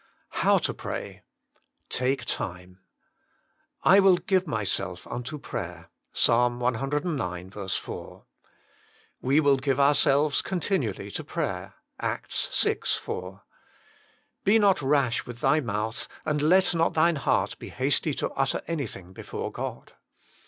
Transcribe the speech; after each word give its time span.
HOW 0.41 0.57
TO 0.57 0.73
PRAY. 0.73 1.21
ake 2.01 2.25
Citiu 2.25 2.77
"I 3.83 3.99
give 4.25 4.47
myself 4.47 5.05
unto 5.05 5.37
prayer." 5.37 5.91
Ps. 6.13 6.21
cix. 6.27 7.75
4. 7.77 8.25
"We 9.21 9.39
will 9.39 9.57
give 9.57 9.79
ourselves 9.79 10.41
continually 10.41 11.11
to 11.11 11.23
prayer." 11.23 11.75
ACTS 11.99 12.63
vi. 12.63 12.77
4. 12.99 13.43
"Be 14.43 14.57
not 14.57 14.81
rash 14.81 15.27
with 15.27 15.37
thy 15.41 15.59
mouth, 15.59 16.07
and 16.25 16.41
let 16.41 16.73
not 16.73 16.95
thine 16.95 17.17
heart 17.17 17.59
be 17.59 17.69
hasty 17.69 18.15
to 18.15 18.31
utter 18.31 18.63
anything 18.65 19.13
before 19.13 19.51
God." 19.51 19.93